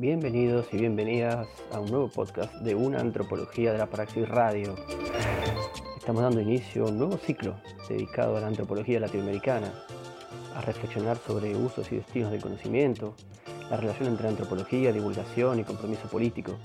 [0.00, 4.74] Bienvenidos y bienvenidas a un nuevo podcast de una antropología de la Praxis Radio.
[5.98, 9.70] Estamos dando inicio a un nuevo ciclo dedicado a la antropología latinoamericana,
[10.56, 13.14] a reflexionar sobre usos y destinos del conocimiento,
[13.68, 16.56] la relación entre antropología, divulgación y compromiso político.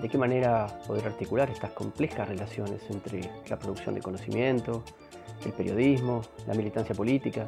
[0.00, 4.84] De qué manera poder articular estas complejas relaciones entre la producción de conocimiento,
[5.44, 7.46] el periodismo, la militancia política.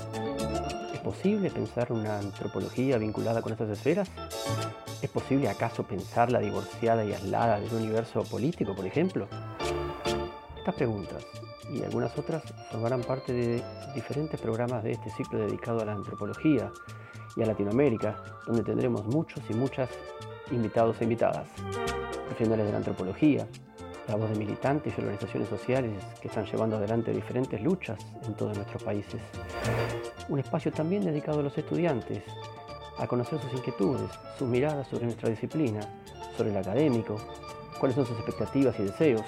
[0.93, 4.11] ¿Es posible pensar una antropología vinculada con estas esferas?
[5.03, 9.29] ¿Es posible acaso pensarla divorciada y aislada del universo político, por ejemplo?
[10.57, 11.25] Estas preguntas
[11.71, 13.63] y algunas otras formarán parte de
[13.95, 16.73] diferentes programas de este ciclo dedicado a la antropología
[17.37, 19.91] y a Latinoamérica, donde tendremos muchos y muchas
[20.51, 21.47] invitados e invitadas,
[22.27, 23.47] profesionales de la antropología,
[24.09, 25.93] la voz de militantes y organizaciones sociales
[26.23, 29.21] que están llevando adelante diferentes luchas en todos nuestros países.
[30.29, 32.23] Un espacio también dedicado a los estudiantes,
[32.99, 35.81] a conocer sus inquietudes, sus miradas sobre nuestra disciplina,
[36.37, 37.17] sobre el académico,
[37.79, 39.25] cuáles son sus expectativas y deseos.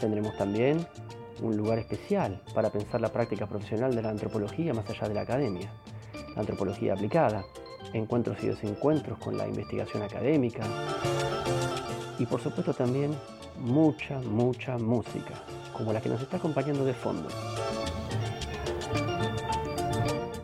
[0.00, 0.86] Tendremos también
[1.42, 5.22] un lugar especial para pensar la práctica profesional de la antropología más allá de la
[5.22, 5.70] academia,
[6.34, 7.44] la antropología aplicada,
[7.92, 10.64] encuentros y desencuentros con la investigación académica
[12.18, 13.14] y por supuesto también
[13.58, 15.34] mucha, mucha música,
[15.72, 17.28] como la que nos está acompañando de fondo.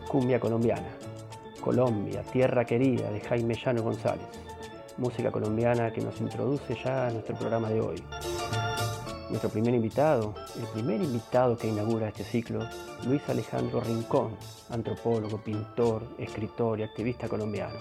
[0.07, 0.87] Cumbia colombiana.
[1.63, 4.27] Colombia, tierra querida de Jaime Llano González.
[4.97, 8.03] Música colombiana que nos introduce ya a nuestro programa de hoy.
[9.29, 12.67] Nuestro primer invitado, el primer invitado que inaugura este ciclo,
[13.05, 14.35] Luis Alejandro Rincón,
[14.71, 17.79] antropólogo, pintor, escritor y activista colombiano.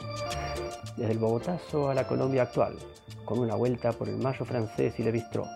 [0.96, 2.76] Desde el Bogotazo a la Colombia actual,
[3.24, 5.48] con una vuelta por el Mayo francés y Le Bistrot.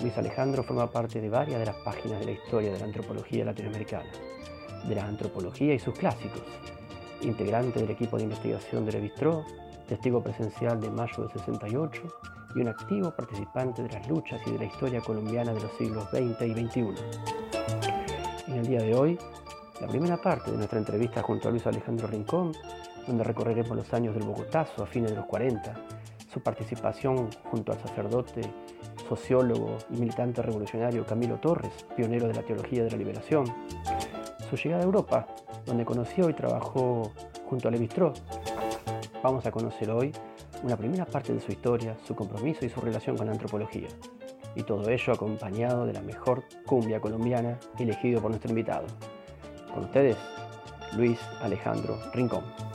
[0.00, 3.44] Luis Alejandro forma parte de varias de las páginas de la historia de la antropología
[3.44, 4.10] latinoamericana,
[4.88, 6.42] de la antropología y sus clásicos,
[7.22, 9.44] integrante del equipo de investigación de Le Bistrot,
[9.88, 12.02] testigo presencial de Mayo del 68
[12.54, 16.04] y un activo participante de las luchas y de la historia colombiana de los siglos
[16.10, 16.94] XX y XXI.
[18.48, 19.18] En el día de hoy,
[19.80, 22.52] la primera parte de nuestra entrevista junto a Luis Alejandro Rincón,
[23.06, 25.74] donde recorreremos los años del Bogotazo a fines de los 40,
[26.32, 28.40] su participación junto al sacerdote,
[29.08, 33.46] sociólogo y militante revolucionario Camilo Torres, pionero de la teología de la liberación,
[34.48, 35.26] su llegada a Europa,
[35.66, 37.12] donde conoció y trabajó
[37.48, 38.22] junto a Levi Strauss.
[39.22, 40.12] Vamos a conocer hoy
[40.62, 43.88] una primera parte de su historia, su compromiso y su relación con la antropología.
[44.54, 48.86] Y todo ello acompañado de la mejor cumbia colombiana elegido por nuestro invitado.
[49.74, 50.16] Con ustedes,
[50.96, 52.65] Luis Alejandro Rincón.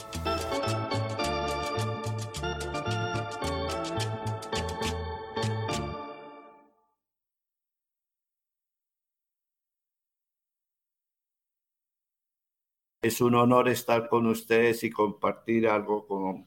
[13.03, 16.45] Es un honor estar con ustedes y compartir algo con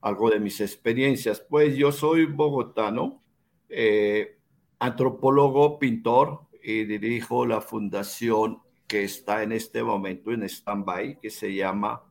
[0.00, 1.38] algo de mis experiencias.
[1.38, 3.22] Pues yo soy bogotano,
[3.68, 4.36] eh,
[4.80, 11.54] antropólogo, pintor y dirijo la fundación que está en este momento en stand-by, que se
[11.54, 12.02] llama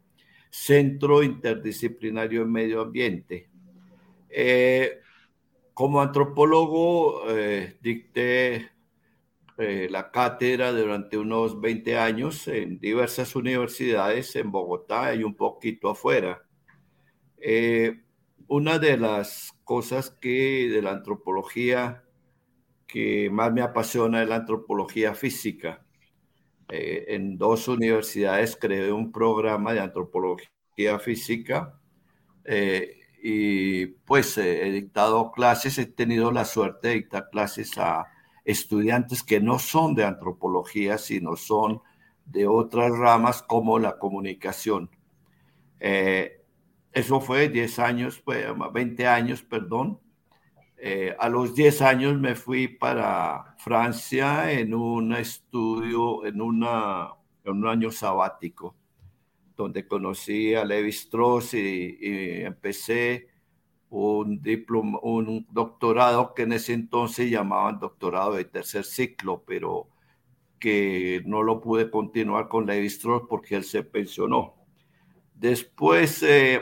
[0.50, 3.50] Centro Interdisciplinario en Medio Ambiente.
[4.30, 5.02] Eh,
[5.74, 8.70] como antropólogo, eh, dicté
[9.58, 16.44] la cátedra durante unos 20 años en diversas universidades en Bogotá y un poquito afuera.
[17.46, 18.02] Eh,
[18.48, 22.06] una de las cosas que de la antropología
[22.88, 25.86] que más me apasiona es la antropología física.
[26.70, 31.78] Eh, en dos universidades creé un programa de antropología física
[32.46, 38.08] eh, y pues he dictado clases, he tenido la suerte de dictar clases a
[38.46, 41.82] estudiantes que no son de antropología, sino son
[42.26, 44.90] de otras ramas como la comunicación.
[46.94, 50.00] Eso fue 10 años, pues, 20 años, perdón.
[50.78, 57.10] Eh, a los 10 años me fui para Francia en un estudio, en, una,
[57.44, 58.76] en un año sabático,
[59.56, 61.98] donde conocí a Levi Strauss y,
[62.44, 63.28] empecé
[63.94, 64.42] un,
[65.04, 69.88] un doctorado que en ese entonces llamaban doctorado de tercer ciclo, pero
[70.60, 74.56] que no lo pude continuar con Levi Strauss porque él se pensionó.
[75.36, 76.62] Después eh,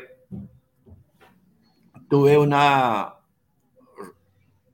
[2.10, 3.16] tuve una,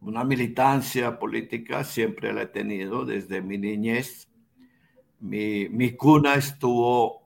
[0.02, 4.28] una militancia política, siempre la he tenido desde mi niñez.
[5.20, 7.22] Mi, mi cuna estuvo,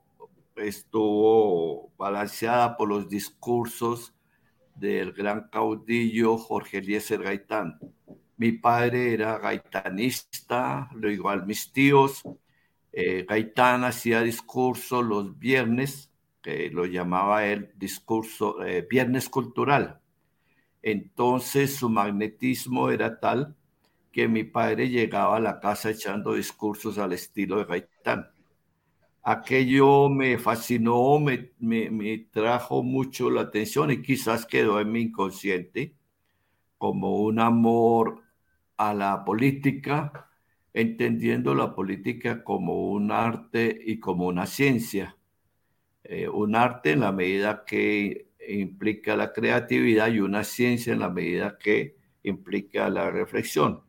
[0.57, 4.13] estuvo balanceada por los discursos
[4.75, 7.79] del gran caudillo Jorge Eliezer Gaitán.
[8.37, 12.23] Mi padre era gaitanista, lo igual mis tíos.
[12.91, 20.01] Eh, Gaitán hacía discursos los viernes que lo llamaba él discurso, eh, viernes cultural.
[20.81, 23.55] Entonces su magnetismo era tal
[24.11, 28.31] que mi padre llegaba a la casa echando discursos al estilo de Gaitán.
[29.23, 35.95] Aquello me fascinó, me, me trajo mucho la atención y quizás quedó en mi inconsciente
[36.77, 38.23] como un amor
[38.77, 40.29] a la política,
[40.73, 45.17] entendiendo la política como un arte y como una ciencia.
[46.03, 51.09] Eh, un arte en la medida que implica la creatividad y una ciencia en la
[51.09, 53.81] medida que implica la reflexión.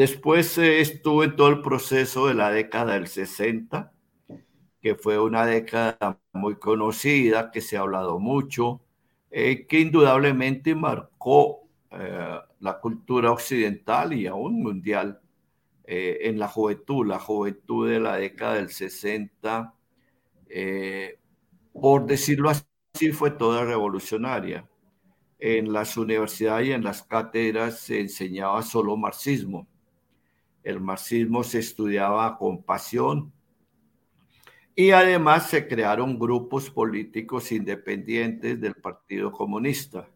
[0.00, 3.92] Después eh, estuve en todo el proceso de la década del 60,
[4.80, 8.80] que fue una década muy conocida, que se ha hablado mucho,
[9.30, 15.20] eh, que indudablemente marcó eh, la cultura occidental y aún mundial
[15.84, 19.74] en la juventud, la juventud de la década del 60,
[21.74, 24.66] por decirlo así, fue toda revolucionaria.
[25.38, 29.66] En las universidades y en las cátedras se enseñaba solo marxismo
[30.62, 33.32] el marxismo se estudiaba con pasión
[34.74, 40.08] y además se crearon grupos políticos independientes del Partido Comunista.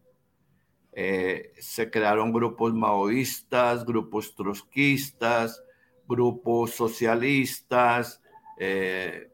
[0.92, 5.62] Eh, se crearon grupos maoístas, grupos trotskistas,
[6.06, 8.22] grupos socialistas,
[8.58, 9.30] eh,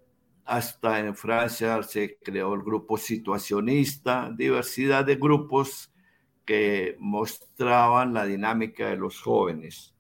[0.47, 5.93] hasta en Francia se creó el grupo situacionista, diversidad de grupos
[6.45, 9.95] que mostraban la dinámica de los jóvenes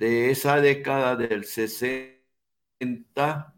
[0.00, 3.54] de esa década del 60,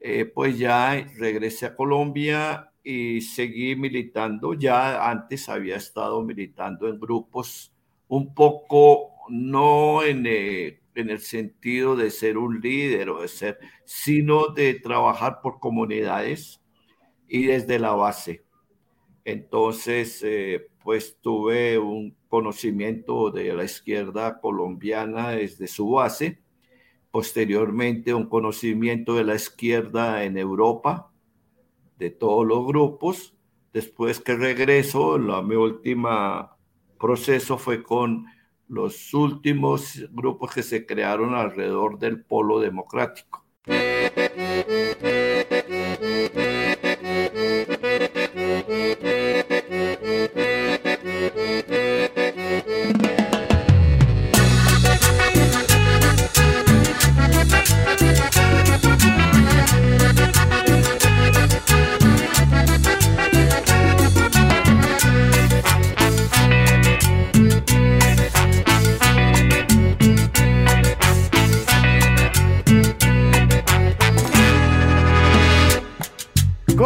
[0.00, 4.54] eh, pues ya regresé a Colombia y seguí militando.
[4.54, 7.72] Ya antes había estado militando en grupos
[8.08, 13.58] un poco, no en, eh, en el sentido de ser un líder o de ser,
[13.84, 16.60] sino de trabajar por comunidades
[17.28, 18.44] y desde la base.
[19.24, 26.40] Entonces, eh, pues tuve un conocimiento de la izquierda colombiana desde su base,
[27.10, 31.10] posteriormente un conocimiento de la izquierda en Europa,
[31.98, 33.34] de todos los grupos.
[33.72, 36.56] Después que regreso, la, mi última
[36.98, 38.26] proceso fue con
[38.68, 43.44] los últimos grupos que se crearon alrededor del polo democrático.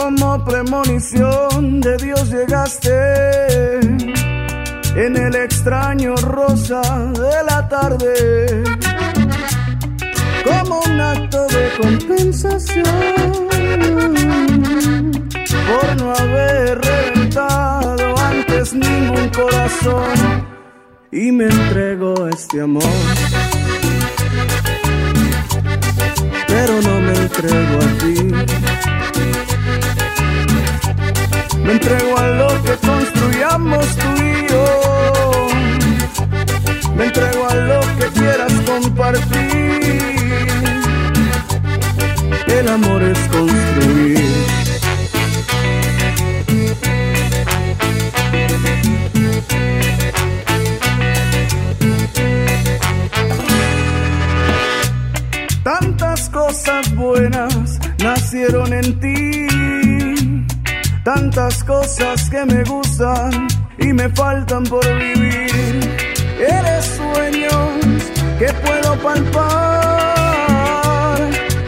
[0.05, 3.81] Como premonición de Dios llegaste.
[4.97, 8.65] En el extraño rosa de la tarde,
[10.45, 12.85] como un acto de compensación.
[15.71, 20.47] Por no haber reventado antes ningún corazón.
[21.13, 22.93] Y me entrego este amor.
[26.47, 28.64] Pero no me entrego a ti
[31.65, 34.65] me entrego a lo que construyamos tú y yo.
[36.97, 40.05] Me entrego a lo que quieras compartir.
[42.47, 44.45] El amor es construir.
[55.63, 59.34] Tantas cosas buenas nacieron en ti
[61.05, 63.47] Tantas cosas que me gustan
[63.79, 65.79] y me faltan por vivir.
[66.39, 67.85] Eres sueños
[68.39, 69.29] que puedo palpar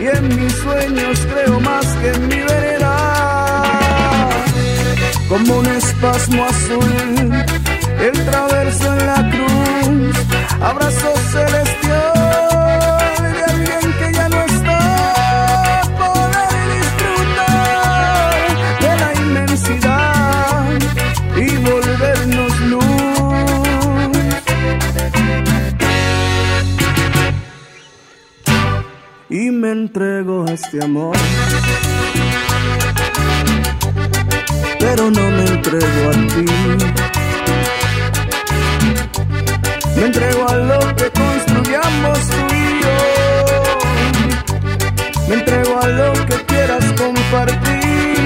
[0.01, 3.63] y en mis sueños creo más que en mi vereda.
[5.29, 7.35] Como un espasmo azul,
[8.01, 10.17] el traverso en la cruz,
[29.87, 31.17] entrego este amor.
[34.81, 36.45] Pero no me entrego a ti.
[39.97, 42.97] Me entrego a lo que construyamos tú y yo.
[45.29, 48.19] Me entrego a lo que quieras compartir.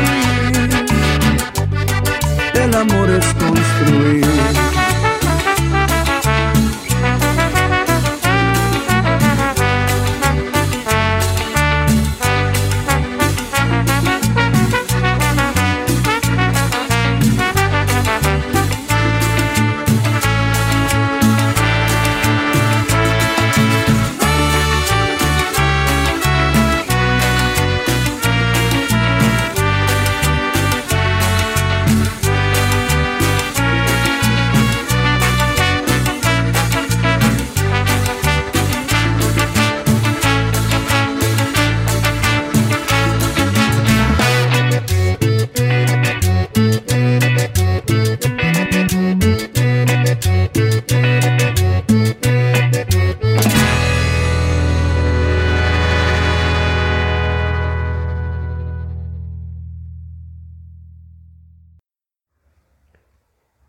[2.55, 4.20] El amor es construir.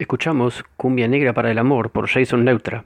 [0.01, 2.85] Escuchamos Cumbia Negra para el Amor por Jason Neutra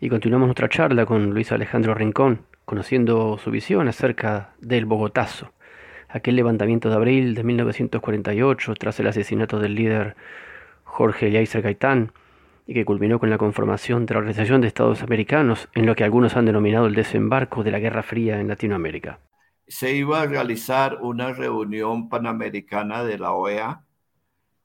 [0.00, 5.50] y continuamos nuestra charla con Luis Alejandro Rincón, conociendo su visión acerca del Bogotazo,
[6.08, 10.14] aquel levantamiento de abril de 1948 tras el asesinato del líder
[10.84, 12.12] Jorge Eliezer Gaitán
[12.68, 16.04] y que culminó con la conformación de la Organización de Estados Americanos en lo que
[16.04, 19.18] algunos han denominado el desembarco de la Guerra Fría en Latinoamérica.
[19.66, 23.84] Se iba a realizar una reunión panamericana de la OEA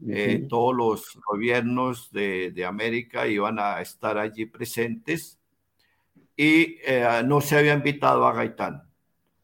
[0.08, 5.40] eh, todos los gobiernos de, América iban a estar allí presentes
[6.38, 8.84] y eh, no se había invitado a Gaitán.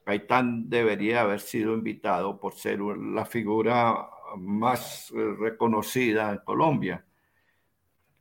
[0.05, 4.07] Gaitán debería haber sido invitado por ser la figura
[4.37, 7.05] más reconocida en Colombia.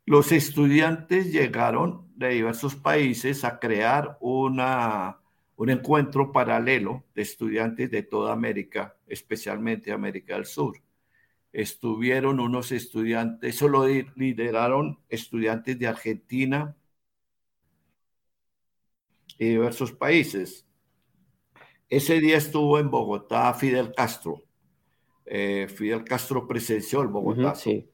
[0.07, 5.19] Los estudiantes llegaron de diversos países a crear una,
[5.57, 10.84] un encuentro paralelo de estudiantes de toda América, especialmente América del Sur
[11.54, 16.76] estuvieron unos estudiantes, eso lo lideraron estudiantes de Argentina
[19.38, 20.66] y diversos países.
[21.88, 24.42] Ese día estuvo en Bogotá Fidel Castro.
[25.25, 27.54] Eh, Fidel Castro presenció el Bogotá.
[27.54, 27.88] Sí.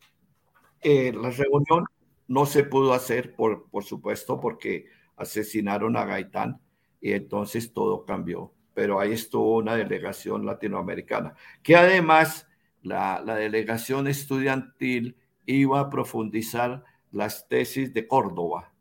[0.81, 1.85] Eh, la reunión
[2.29, 4.87] no se pudo hacer, por, por supuesto, porque
[5.17, 6.62] asesinaron a Gaitán
[6.99, 8.55] y entonces todo cambió.
[8.73, 12.47] Pero ahí estuvo una delegación latinoamericana, que además
[12.83, 18.73] la, delegación estudiantil iba a profundizar las tesis de Córdoba.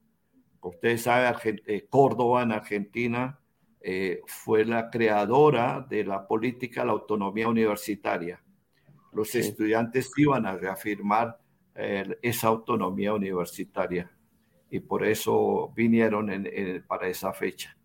[0.61, 3.39] Ustedes saben, eh, Córdoba en Argentina
[3.81, 8.43] eh, fue la creadora de la política de la autonomía universitaria.
[9.13, 11.39] Los estudiantes iban a reafirmar
[11.75, 14.11] eh, esa autonomía universitaria
[14.69, 16.29] y por eso vinieron
[16.87, 17.75] para esa fecha.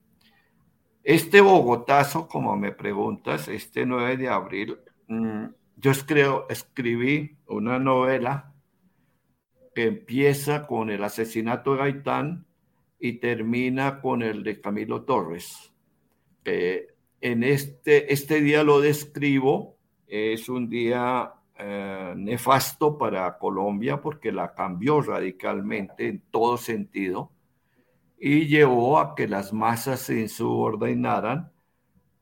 [1.03, 5.45] Este Bogotazo, como me preguntas, este 9 de abril, mm,
[5.77, 8.55] yo creo, escribí una novela
[9.75, 12.47] que empieza con el asesinato de Gaitán
[12.99, 15.73] y termina con el de Camilo Torres.
[16.45, 24.55] en este, este día lo describo, es un día eh, nefasto para Colombia porque la
[24.55, 27.33] cambió radicalmente en todo sentido
[28.19, 31.53] y llevó a que las masas se insubordinaran,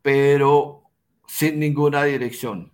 [0.02, 0.84] pero
[1.26, 2.71] sin ninguna dirección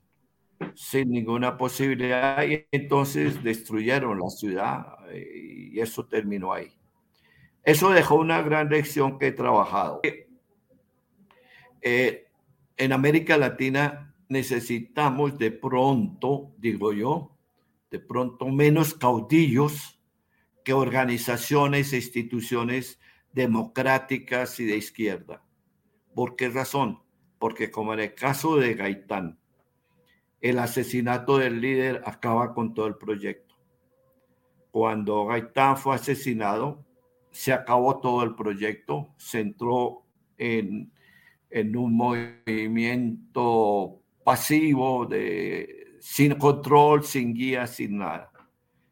[0.74, 6.72] sin ninguna posibilidad y entonces destruyeron la ciudad eh, y eso terminó ahí.
[7.64, 10.00] Eso dejó una gran lección que he trabajado.
[11.82, 12.26] Eh,
[12.76, 17.36] en América Latina necesitamos de pronto, digo yo,
[17.90, 20.00] de pronto menos caudillos
[20.64, 23.00] que organizaciones e instituciones
[23.32, 25.42] democráticas y de izquierda.
[26.14, 27.02] ¿Por qué razón?
[27.38, 29.37] Porque como en el caso de Gaitán,
[30.40, 33.54] el asesinato del líder acaba con todo el proyecto.
[34.70, 36.84] Cuando Gaitán fue asesinado,
[37.30, 40.04] se acabó todo el proyecto, se entró
[40.36, 40.92] en,
[41.76, 43.20] un movimiento
[44.24, 48.30] pasivo, de, sin control, sin guía, sin nada.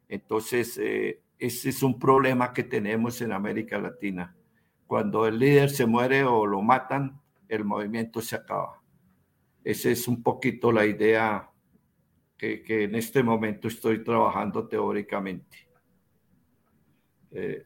[0.09, 4.35] Entonces, eh, ese es un problema que tenemos en América Latina.
[4.87, 8.81] Cuando el líder se muere o lo matan, el movimiento se acaba.
[9.67, 11.49] Esa es un poquito la idea
[12.37, 15.57] que, en este momento estoy trabajando teóricamente.
[17.33, 17.61] Eh,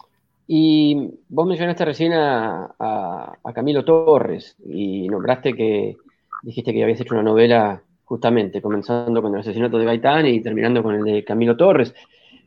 [0.47, 5.95] y vos mencionaste recién a, Camilo Torres y nombraste que
[6.41, 10.81] dijiste que habías hecho una novela justamente, comenzando con el asesinato de Gaitán y terminando
[10.81, 11.93] con el de Camilo Torres.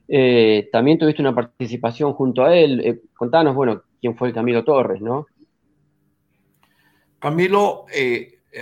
[0.09, 2.81] Eh, también tuviste una participación junto a él.
[2.81, 5.29] Eh, contanos, bueno, quién fue el Camilo Torres, ¿no?
[7.21, 7.87] Camilo,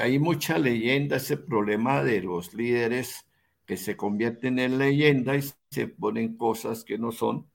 [0.01, 3.27] hay mucha leyenda, ese problema de los líderes
[3.67, 7.47] que se convierten en leyenda y se ponen cosas que no son,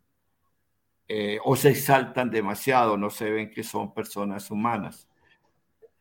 [1.07, 5.07] eh, o se exaltan demasiado, no se ven que son personas humanas.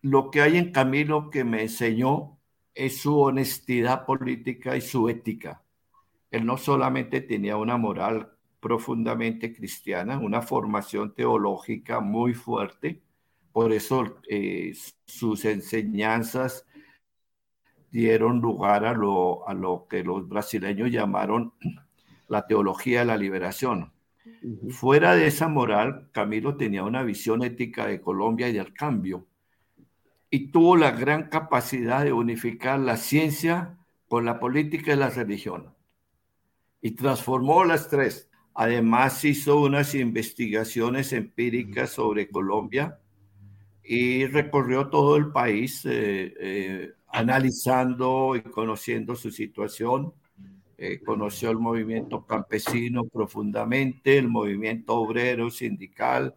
[0.02, 2.38] Lo que hay en Camilo que me enseñó
[2.74, 5.62] es su honestidad política y su ética.
[6.30, 13.02] Él no solamente tenía una moral profundamente cristiana, una formación teológica muy fuerte,
[13.56, 14.74] por eso eh,
[15.06, 16.66] sus enseñanzas
[17.90, 21.54] dieron lugar a lo, a lo que los brasileños llamaron
[22.28, 23.94] la teología de la liberación.
[24.68, 29.26] Fuera de esa moral, Camilo tenía una visión ética de Colombia y del cambio
[30.28, 35.74] y tuvo la gran capacidad de unificar la ciencia con la política y la religión.
[36.82, 38.28] Y transformó las tres.
[38.52, 43.00] Además hizo unas investigaciones empíricas sobre Colombia
[43.86, 50.12] y recorrió todo el país eh, eh, analizando y conociendo su situación.
[50.78, 56.34] Eh, conoció el movimiento campesino profundamente, el movimiento obrero sindical,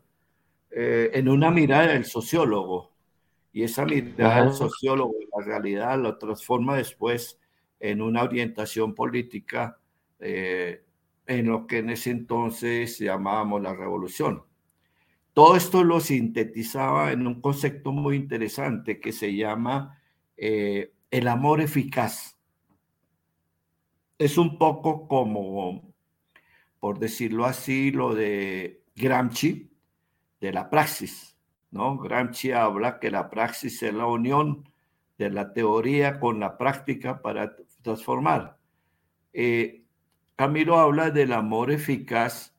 [0.72, 2.92] en una mirada del sociólogo.
[3.52, 7.40] Y esa mirada del sociólogo, la realidad, lo transforma después
[7.80, 9.80] en una orientación política
[10.20, 14.44] en lo que en ese entonces llamábamos la revolución.
[15.40, 19.98] Todo esto lo sintetizaba en un concepto muy interesante que se llama
[20.36, 22.38] eh, el amor eficaz.
[24.18, 25.94] Es un poco como,
[26.82, 29.72] por decirlo así, lo de Gramsci,
[30.42, 31.38] de la praxis,
[31.72, 31.98] ¿no?
[31.98, 34.70] Gramsci habla que la praxis es la unión
[35.18, 38.58] de la teoría con la práctica para transformar.
[39.32, 39.86] Eh,
[40.36, 42.54] Camilo habla del amor eficaz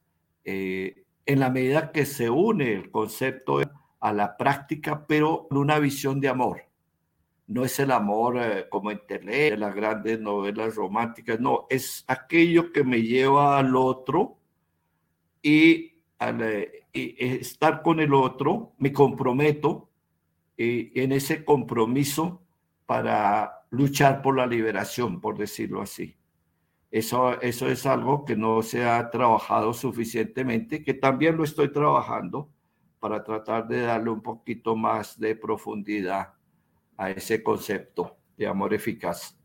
[0.47, 3.61] eh, en la medida que se une el concepto
[4.01, 6.65] a la práctica, pero con una visión de amor.
[7.47, 12.73] No es el amor eh, como en tele, las grandes novelas románticas, no, es aquello
[12.73, 14.39] que me lleva al otro
[15.41, 19.89] y, al, eh, estar con el otro, me comprometo
[20.57, 22.43] y en ese compromiso
[22.87, 26.20] para luchar por la liberación, por decirlo así.
[26.91, 32.51] Eso, eso es algo que no se ha trabajado suficientemente, que también lo estoy trabajando
[32.99, 36.35] para tratar de darle un poquito más de profundidad
[36.97, 39.39] a ese concepto de amor eficaz.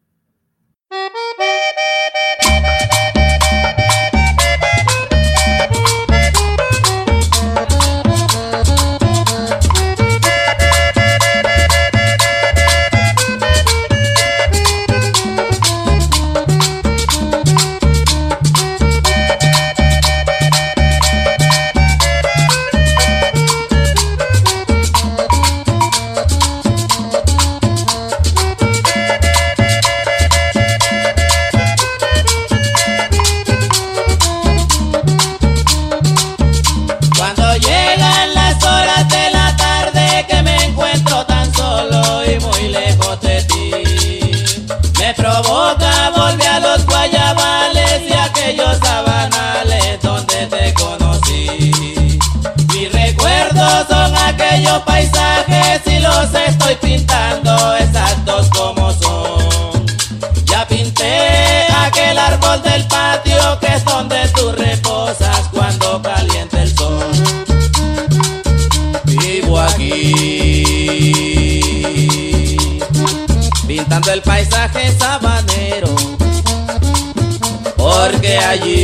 [78.36, 78.84] Porque allí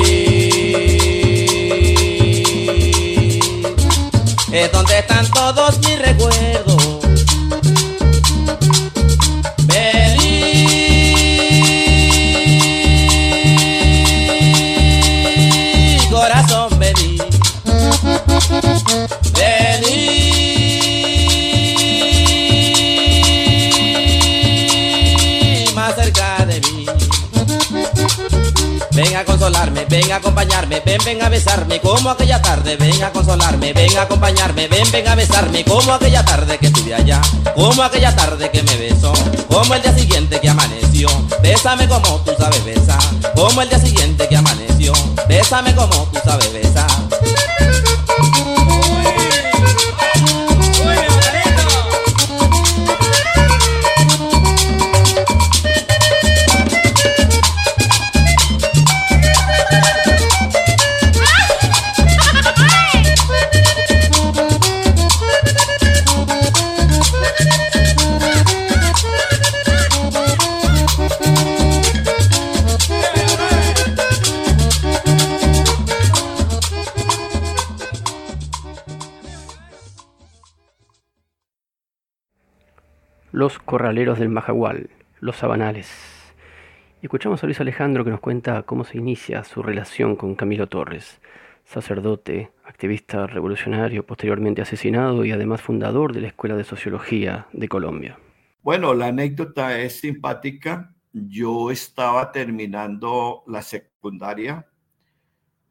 [4.51, 6.99] es donde están todos mis recuerdos.
[9.63, 10.67] Vení,
[16.09, 17.17] corazón, vení.
[19.33, 20.11] Vení
[25.75, 26.85] más cerca de mí.
[28.91, 33.11] Ven a consolarme, ven a acompañarme, ven, ven a besarme como aquella tarde, ven a
[33.11, 37.21] consolarme, ven a acompañarme, ven, ven a besarme como aquella tarde que estuve allá,
[37.53, 39.11] como aquella tarde que me besó,
[39.49, 41.09] como el día siguiente que amaneció,
[41.41, 42.99] bésame como tú sabes besar,
[43.35, 44.93] como el día siguiente que amaneció,
[45.27, 47.00] bésame como tú sabes besar.
[83.41, 86.31] Los Corraleros del Majagual, Los Sabanales.
[87.01, 91.19] Escuchamos a Luis Alejandro que nos cuenta cómo se inicia su relación con Camilo Torres,
[91.63, 98.19] sacerdote, activista revolucionario, posteriormente asesinado y además fundador de la Escuela de Sociología de Colombia.
[98.61, 100.93] Bueno, la anécdota es simpática.
[101.11, 104.67] Yo estaba terminando la secundaria.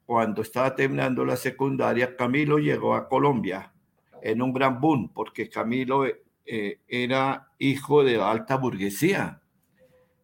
[0.05, 3.71] Cuando estaba terminando la secundaria, Camilo llegó a Colombia
[4.21, 6.03] en un gran boom, porque Camilo
[6.45, 9.41] eh, era hijo de alta burguesía.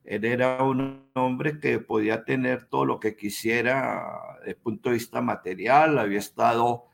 [0.03, 4.95] Él era un hombre que podía tener todo lo que quisiera desde el punto de
[4.95, 5.99] vista material.
[5.99, 6.86] Había estado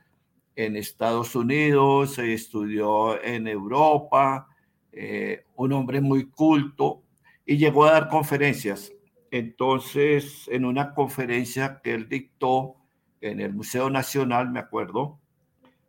[0.55, 4.47] en Estados Unidos, estudió en Europa,
[4.91, 7.03] eh, un hombre muy culto
[7.45, 8.93] y llegó a dar conferencias.
[9.31, 12.75] Entonces, en una conferencia que él dictó
[13.21, 15.19] en el Museo Nacional, me acuerdo,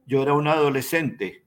[0.07, 1.44] yo era un adolescente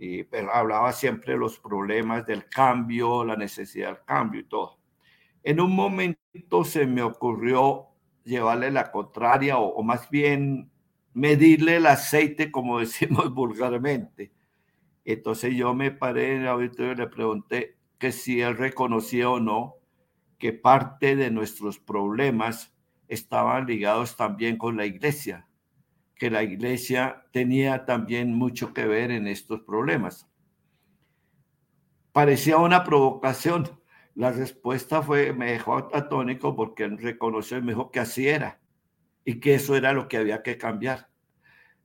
[0.00, 4.78] y hablaba siempre de los problemas del cambio, la necesidad del cambio y todo.
[5.42, 7.88] En un momento se me ocurrió
[8.24, 10.70] llevarle la contraria o, o más bien
[11.12, 14.32] medirle el aceite, como decimos vulgarmente.
[15.04, 19.38] Entonces yo me paré en el auditorio y le pregunté que si él reconocía o
[19.38, 19.74] no
[20.38, 22.74] que parte de nuestros problemas
[23.06, 25.46] estaban ligados también con la iglesia
[26.20, 30.28] que la iglesia tenía también mucho que ver en estos problemas.
[32.12, 33.80] Parecía una provocación.
[34.14, 38.60] La respuesta fue, me dejó atónico porque reconoció y me dijo que así era
[39.24, 41.08] y que eso era lo que había que cambiar.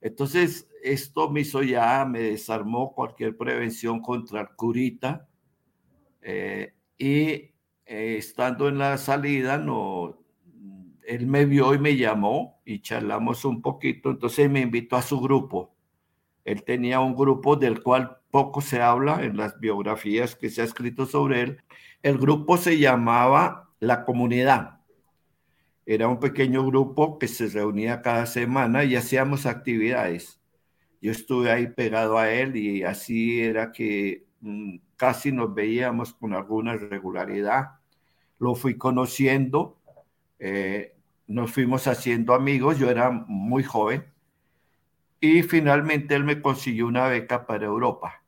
[0.01, 5.29] Entonces, esto me hizo ya, me desarmó cualquier prevención contra el curita
[6.21, 7.53] eh, y
[7.85, 10.24] eh, estando en la salida, no,
[11.07, 15.19] él me vio y me llamó y charlamos un poquito, entonces me invitó a su
[15.19, 15.75] grupo.
[16.43, 20.65] Él tenía un grupo del cual poco se habla en las biografías que se ha
[20.65, 21.63] escrito sobre él.
[22.03, 24.81] El grupo se llamaba La Comunidad.
[25.85, 30.39] Era un pequeño grupo que se reunía cada semana y hacíamos actividades.
[31.01, 36.33] Yo estuve ahí pegado a él y así era que mm, casi nos veíamos con
[36.33, 37.79] alguna regularidad.
[38.39, 39.77] Lo fui conociendo.
[40.39, 40.94] Eh,
[41.27, 44.05] nos fuimos haciendo amigos, yo era muy joven,
[45.19, 48.23] y finalmente él me consiguió una beca para Europa.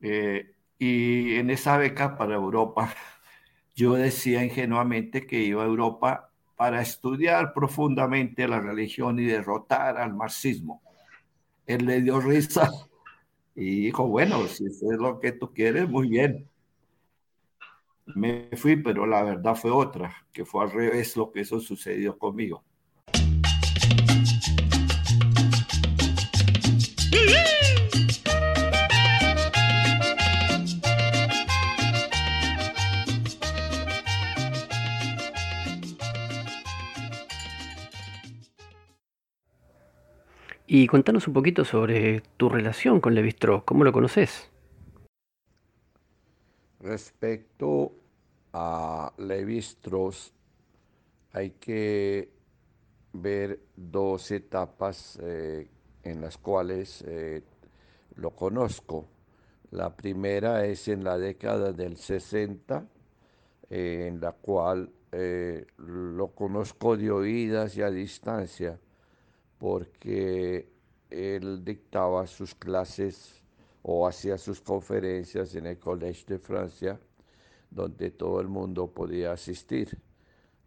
[0.00, 2.94] Eh, y en esa beca para Europa,
[3.74, 10.14] yo decía ingenuamente que iba a Europa para estudiar profundamente la religión y derrotar al
[10.14, 10.82] marxismo.
[11.66, 12.70] Él le dio risa
[13.54, 16.48] y dijo, bueno, si es lo que tú quieres, muy bien
[18.14, 22.18] me fui, pero la verdad fue otra, que fue al revés lo que eso sucedió
[22.18, 22.64] conmigo.
[40.70, 44.50] Y contanos un poquito sobre tu relación con Levi-Strauss, ¿cómo lo conoces?
[46.80, 47.97] Respecto
[48.52, 50.32] a Levi Strauss,
[51.32, 52.30] hay que
[53.12, 55.68] ver dos etapas eh,
[56.02, 57.42] en las cuales eh,
[58.16, 59.06] lo conozco.
[59.70, 62.86] La primera es en la década del 60,
[63.70, 64.92] eh, en la cual
[65.78, 68.78] lo conozco de oídas y a distancia,
[69.56, 70.68] porque
[71.08, 73.42] él dictaba sus clases
[73.82, 77.00] o hacía sus conferencias en el Collège de Francia,
[77.70, 79.98] donde todo el mundo podía asistir.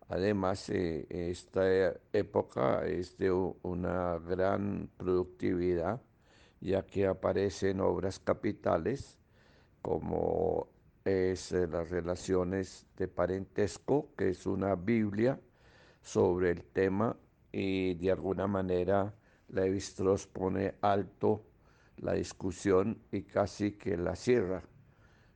[0.09, 6.01] Además, eh, esta época es de una gran productividad,
[6.59, 9.17] ya que aparecen obras capitales
[9.81, 10.67] como
[11.05, 15.39] es eh, las relaciones de parentesco, que es una Biblia
[16.01, 17.15] sobre el tema
[17.51, 19.13] y de alguna manera
[19.49, 21.43] Levi-Strauss pone alto
[21.97, 24.63] la discusión y casi que la cierra.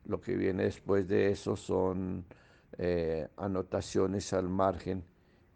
[0.06, 2.24] Lo que viene después de eso son
[2.78, 5.02] eh, anotaciones al margen,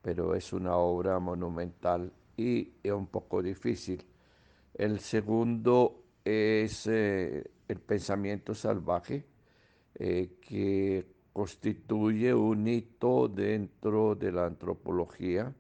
[0.03, 4.05] pero es una obra monumental y un poco difícil.
[4.75, 9.25] El segundo es eh, el pensamiento salvaje,
[9.95, 15.55] eh, que constituye un hito dentro de la antropología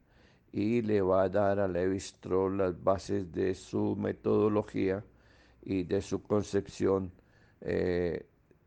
[0.52, 5.04] y le va a dar a Levi Strauss las bases de su metodología
[5.62, 7.12] y de su concepción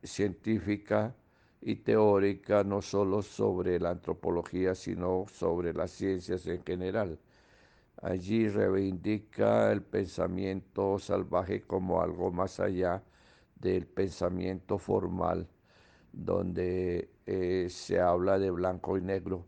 [0.03, 1.15] científica
[1.61, 7.19] y teórica, no solo sobre la antropología, sino sobre las ciencias en general.
[8.01, 13.01] Allí reivindica el pensamiento salvaje como algo más allá
[13.55, 15.47] del pensamiento formal,
[16.11, 19.45] donde eh, se habla de blanco y negro.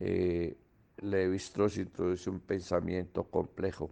[0.00, 0.56] Eh,
[0.98, 3.90] Levi Strauss introduce un pensamiento complejo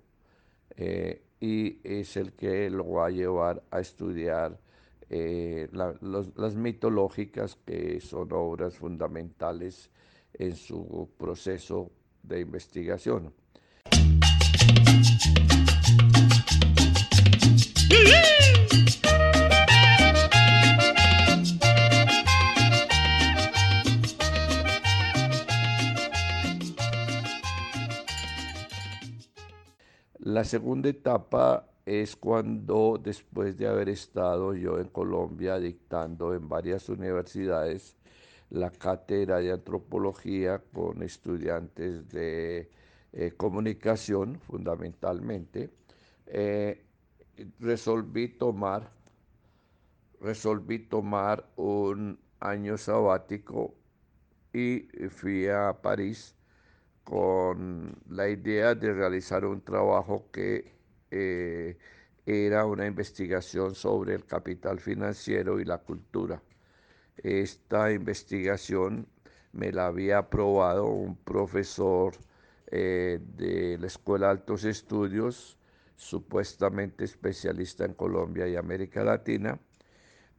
[0.76, 4.58] eh, y es el que lo va a llevar a estudiar
[5.14, 9.90] eh, las mitológicas, que son obras fundamentales
[10.32, 11.90] en su proceso
[12.22, 13.34] de investigación.
[30.42, 36.88] La segunda etapa es cuando después de haber estado yo en Colombia dictando en varias
[36.88, 37.96] universidades
[38.50, 42.68] la cátedra de antropología con estudiantes de
[43.12, 45.70] eh, comunicación fundamentalmente,
[46.26, 46.84] eh,
[47.60, 48.90] resolví tomar
[50.20, 53.76] resolví tomar un año sabático
[54.52, 56.34] y fui a París
[57.04, 60.72] con la idea de realizar un trabajo que
[61.10, 61.76] eh,
[62.26, 66.42] era una investigación sobre el capital financiero y la cultura.
[67.16, 69.06] Esta investigación
[69.52, 72.14] me la había aprobado un profesor
[72.68, 75.58] eh, de la Escuela de Altos Estudios,
[75.96, 79.60] supuestamente especialista en Colombia y América Latina,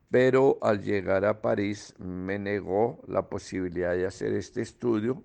[0.10, 5.24] pero al llegar a París me negó la posibilidad de hacer este estudio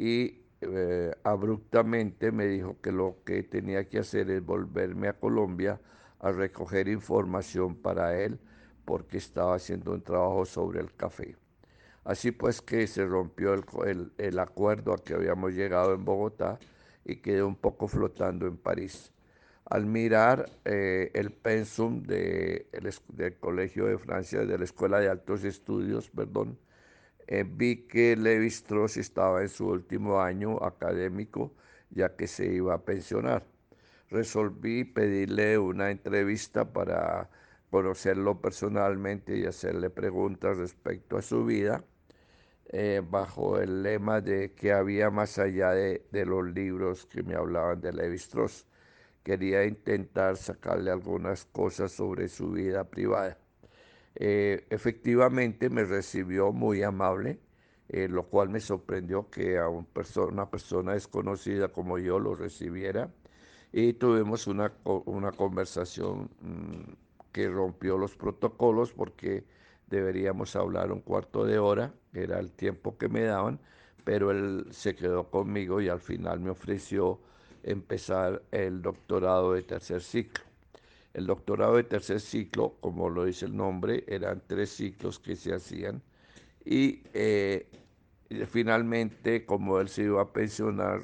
[0.00, 5.78] y eh, abruptamente me dijo que lo que tenía que hacer es volverme a Colombia
[6.20, 8.38] a recoger información para él
[8.86, 11.36] porque estaba haciendo un trabajo sobre el café.
[12.02, 16.58] Así pues que se rompió el, el, acuerdo a que habíamos llegado en Bogotá
[17.04, 19.12] y quedé un poco flotando en París.
[19.66, 22.68] Al mirar eh, el pensum de,
[23.08, 26.56] del Colegio de Francia, de la Escuela de Altos Estudios, perdón,
[27.30, 31.54] eh, vi que Levi Strauss estaba en su último año académico,
[31.90, 33.46] ya que se iba a pensionar.
[34.10, 37.30] Resolví pedirle una entrevista para
[37.70, 41.84] conocerlo personalmente y hacerle preguntas respecto a su vida,
[42.66, 47.80] eh, bajo el lema de que había más allá de, los libros que me hablaban
[47.80, 48.66] de Levi Strauss.
[49.22, 53.38] Quería intentar sacarle algunas cosas sobre su vida privada.
[54.16, 57.40] Eh, efectivamente me recibió muy amable,
[57.88, 63.12] eh, lo cual me sorprendió que a una persona desconocida como yo lo recibiera.
[63.72, 66.92] Y tuvimos una, una conversación mm,
[67.32, 69.44] que rompió los protocolos porque
[69.88, 73.60] deberíamos hablar un cuarto de hora, era el tiempo que me daban,
[74.04, 77.20] pero él se quedó conmigo y al final me ofreció
[77.62, 80.49] empezar el doctorado de tercer ciclo.
[81.12, 85.54] El doctorado de tercer ciclo, como lo dice el nombre, eran tres ciclos que se
[85.54, 86.02] hacían
[86.64, 87.68] y eh,
[88.46, 91.02] finalmente, como él se iba a pensionar,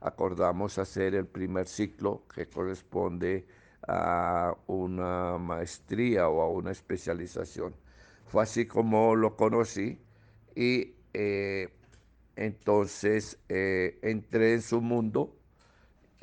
[0.00, 3.46] acordamos hacer el primer ciclo que corresponde
[3.86, 7.74] a una maestría o a una especialización.
[8.26, 9.98] Fue así como lo conocí
[10.54, 11.68] y eh,
[12.36, 15.36] entonces eh, entré en su mundo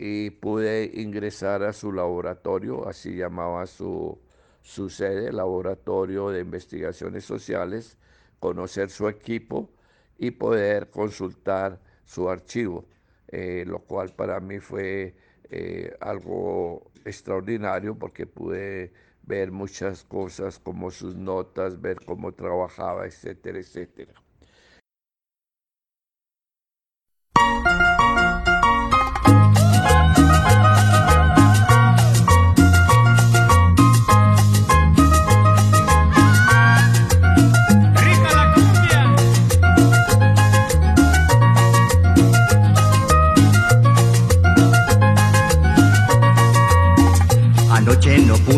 [0.01, 4.17] y pude ingresar a su laboratorio, así llamaba su,
[4.62, 7.97] su sede, Laboratorio de Investigaciones Sociales,
[8.39, 9.69] conocer su equipo
[10.17, 12.85] y poder consultar su archivo,
[13.27, 15.15] eh, lo cual para mí fue
[15.49, 23.59] eh, algo extraordinario porque pude ver muchas cosas como sus notas, ver cómo trabajaba, etcétera,
[23.59, 24.13] etcétera.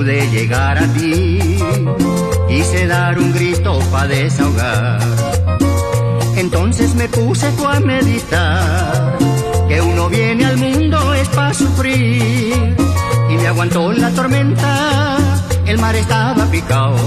[0.02, 1.60] Pude llegar a ti.
[2.50, 5.00] Quise dar un grito para desahogar.
[6.38, 9.18] Entonces me puse a meditar
[9.68, 12.76] que uno viene al mundo es para sufrir.
[13.30, 15.18] Y me aguantó la tormenta,
[15.68, 16.98] el mar estaba picado.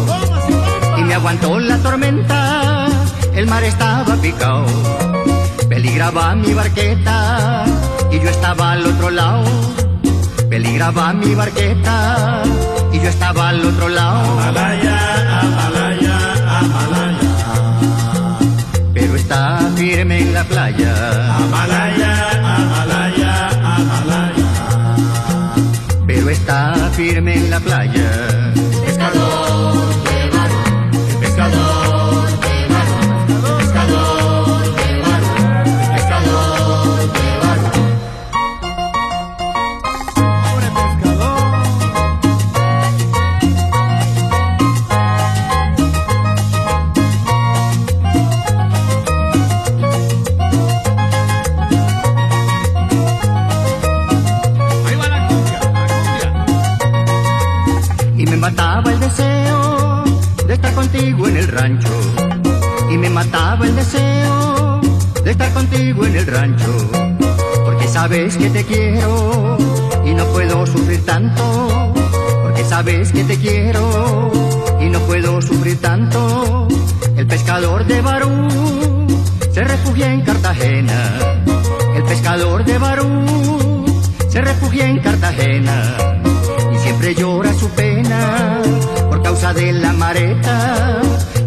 [0.96, 2.86] Y me aguantó la tormenta,
[3.34, 4.66] el mar estaba picado.
[5.68, 7.64] Peligraba mi barqueta
[8.12, 9.83] y yo estaba al otro lado
[10.54, 12.44] Peligraba mi barqueta
[12.92, 14.38] y yo estaba al otro lado.
[14.38, 16.16] Amalaya, Amalaya,
[16.60, 17.30] Amalaya.
[18.94, 20.94] Pero está firme en la playa.
[21.38, 24.46] Amalaya, Amalaya, Amalaya.
[26.06, 28.33] Pero está firme en la playa.
[68.04, 69.56] Sabes que te quiero
[70.04, 71.94] y no puedo sufrir tanto,
[72.42, 74.30] porque sabes que te quiero
[74.78, 76.68] y no puedo sufrir tanto.
[77.16, 79.06] El pescador de Barú
[79.50, 81.18] se refugia en Cartagena,
[81.96, 83.86] el pescador de Barú
[84.28, 85.96] se refugia en Cartagena
[86.74, 88.60] y siempre llora su pena
[89.08, 91.00] por causa de la mareta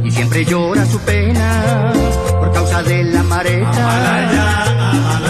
[0.04, 1.94] y siempre llora su pena
[2.40, 5.27] por causa de la mareta.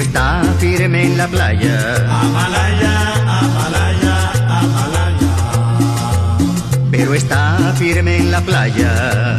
[0.00, 2.94] Está firme en la playa, Amalaya,
[3.38, 5.28] Amalaya, Amalaya.
[6.90, 9.36] pero está firme en la playa.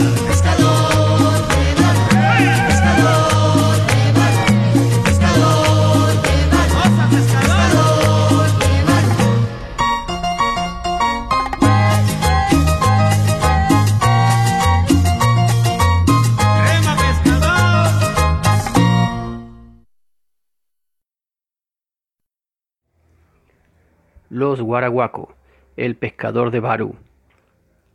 [24.51, 25.33] Los Guaraguaco,
[25.77, 26.95] el pescador de Barú.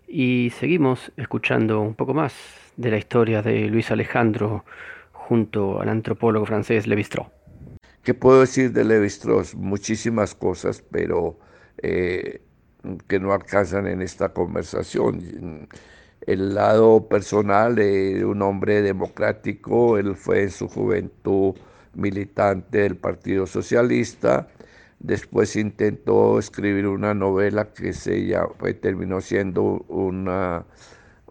[0.08, 2.32] Y seguimos escuchando un poco más
[2.78, 4.64] de la historia de Luis Alejandro
[5.12, 7.28] junto al antropólogo francés Lévi-Strauss.
[8.02, 9.54] ¿Qué puedo decir de Levi-Strauss?
[9.54, 11.38] Muchísimas cosas, pero
[11.82, 12.40] eh,
[13.06, 15.68] que no alcanzan en esta conversación.
[16.22, 21.54] El lado personal de un hombre democrático, él fue en su juventud
[21.92, 24.48] militante del Partido Socialista,
[24.98, 30.66] después intentó escribir una novela que se llama, pues, terminó siendo una,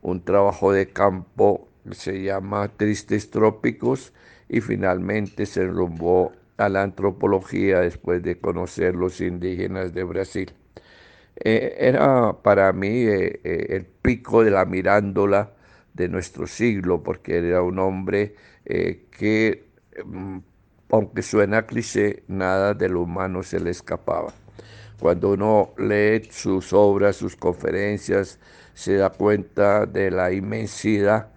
[0.01, 4.13] un trabajo de campo, se llama Tristes Trópicos,
[4.49, 10.54] y finalmente se enrumbó a la antropología después de conocer los indígenas de Brasil.
[11.43, 15.51] Eh, era para mí eh, eh, el pico de la mirándola
[15.93, 19.65] de nuestro siglo, porque era un hombre que,
[20.06, 20.38] mm,
[20.89, 24.33] aunque suena cliché, nada de lo humano se le escapaba.
[24.99, 28.39] Cuando uno lee sus obras, sus conferencias,
[28.73, 31.29] se da cuenta de la inmensidad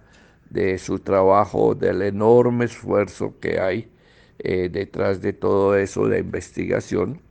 [0.49, 3.91] de su trabajo, del enorme esfuerzo que hay
[4.39, 7.21] eh, detrás de todo eso de investigación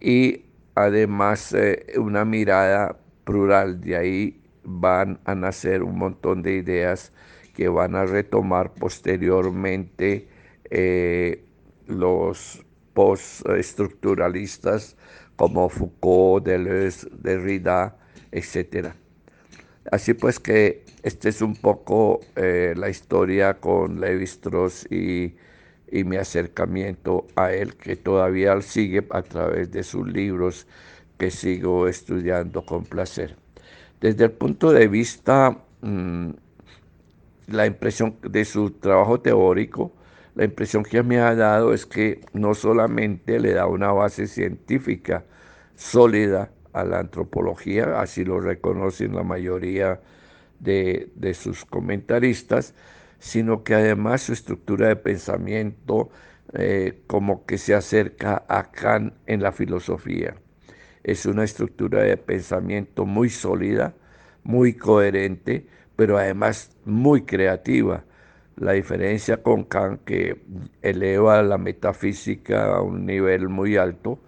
[0.00, 3.80] y además eh, una mirada plural.
[3.80, 7.12] De ahí van a nacer un montón de ideas
[7.54, 10.28] que van a retomar posteriormente
[10.70, 11.44] eh,
[11.86, 14.96] los postestructuralistas
[15.36, 17.96] como Foucault, Deleuze, Derrida,
[18.32, 18.94] etc.
[19.90, 25.34] Así pues que este es un poco eh, la historia con Levi-Strauss y,
[25.90, 30.66] y mi acercamiento a él, que todavía sigue a través de sus libros
[31.18, 33.36] que sigo estudiando con placer.
[34.00, 36.30] Desde el punto de vista, mm,
[37.48, 39.92] la impresión de su trabajo teórico,
[40.40, 45.26] la impresión que me ha dado es que no solamente le da una base científica
[45.76, 50.00] sólida a la antropología, así lo reconocen la mayoría
[50.58, 52.72] de, de sus comentaristas,
[53.18, 56.08] sino que además su estructura de pensamiento
[56.54, 60.36] eh, como que se acerca a Kant en la filosofía.
[61.04, 63.94] Es una estructura de pensamiento muy sólida,
[64.42, 65.66] muy coherente,
[65.96, 68.04] pero además muy creativa.
[68.60, 70.42] La diferencia con Kant, que
[70.82, 74.18] eleva la metafísica a un nivel muy alto,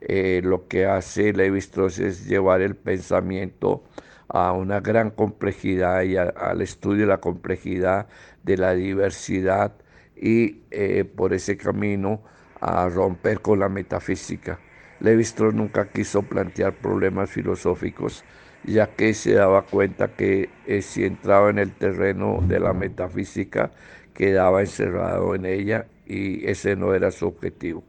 [0.00, 3.84] eh, lo que hace Levi-Strauss es llevar el pensamiento
[4.28, 8.06] a una gran complejidad y al estudio de la complejidad,
[8.42, 9.74] de la diversidad
[10.16, 12.22] y eh, por ese camino
[12.62, 14.58] a romper con la metafísica.
[15.00, 18.24] Levi-Strauss nunca quiso plantear problemas filosóficos,
[18.64, 23.70] ya que se daba cuenta que eh, si entraba en el terreno de la metafísica,
[24.14, 27.82] quedaba encerrado en ella y ese no era su objetivo.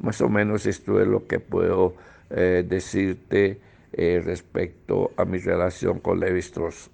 [0.00, 1.94] Más o menos esto es lo que puedo
[2.30, 3.60] eh, decirte
[3.92, 6.90] eh, respecto a mi relación con Levi-Strauss.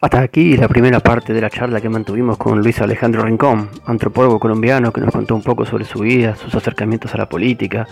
[0.00, 4.38] Hasta aquí la primera parte de la charla que mantuvimos con Luis Alejandro Rincón, antropólogo
[4.38, 7.86] colombiano que nos contó un poco sobre su vida, sus acercamientos a la política,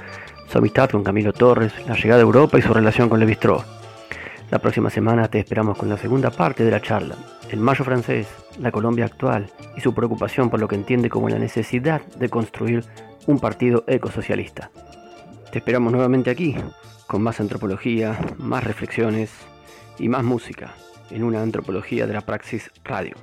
[0.48, 3.64] su amistad con Camilo Torres, la llegada a Europa y su relación con Levi-Strauss.
[4.50, 7.16] La próxima semana te esperamos con la segunda parte de la charla,
[7.50, 8.28] el Mayo francés,
[8.60, 12.84] la Colombia actual y su preocupación por lo que entiende como la necesidad de construir
[13.26, 14.70] un partido ecosocialista.
[15.50, 16.56] Te esperamos nuevamente aquí,
[17.06, 19.30] con más antropología, más reflexiones
[19.98, 20.74] y más música
[21.10, 23.14] en una antropología de la praxis radio.